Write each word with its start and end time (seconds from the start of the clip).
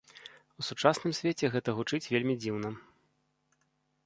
У 0.61 0.65
сучасным 0.69 1.13
свеце 1.19 1.45
гэта 1.57 1.69
гучыць 1.81 2.03
вельмі 2.17 2.35
дзіўна. 2.43 2.77